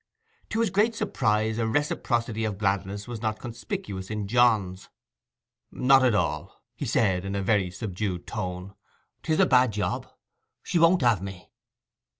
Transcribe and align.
To 0.49 0.61
his 0.61 0.71
great 0.71 0.95
surprise 0.95 1.59
a 1.59 1.67
reciprocity 1.67 2.43
of 2.43 2.57
gladness 2.57 3.07
was 3.07 3.21
not 3.21 3.37
conspicuous 3.37 4.09
in 4.09 4.27
Johns. 4.27 4.89
'Not 5.71 6.03
at 6.03 6.15
all,' 6.15 6.59
he 6.75 6.85
said, 6.87 7.23
in 7.23 7.35
a 7.35 7.43
very 7.43 7.69
subdued 7.69 8.25
tone. 8.25 8.73
''Tis 9.21 9.39
a 9.39 9.45
bad 9.45 9.73
job; 9.73 10.07
she 10.63 10.79
won't 10.79 11.03
have 11.03 11.21
me. 11.21 11.51